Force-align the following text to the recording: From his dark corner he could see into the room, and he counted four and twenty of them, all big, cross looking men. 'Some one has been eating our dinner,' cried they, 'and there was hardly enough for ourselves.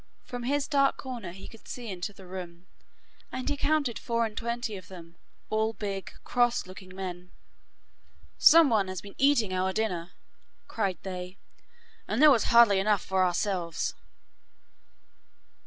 From 0.23 0.41
his 0.45 0.67
dark 0.67 0.97
corner 0.97 1.31
he 1.31 1.47
could 1.47 1.67
see 1.67 1.87
into 1.87 2.11
the 2.11 2.25
room, 2.25 2.65
and 3.31 3.47
he 3.47 3.55
counted 3.55 3.99
four 3.99 4.25
and 4.25 4.35
twenty 4.35 4.75
of 4.75 4.87
them, 4.87 5.15
all 5.51 5.73
big, 5.73 6.11
cross 6.23 6.65
looking 6.65 6.95
men. 6.95 7.29
'Some 8.39 8.71
one 8.71 8.87
has 8.87 8.99
been 9.01 9.13
eating 9.19 9.53
our 9.53 9.71
dinner,' 9.71 10.13
cried 10.67 10.97
they, 11.03 11.37
'and 12.07 12.19
there 12.19 12.31
was 12.31 12.45
hardly 12.45 12.79
enough 12.79 13.03
for 13.05 13.23
ourselves. 13.23 13.93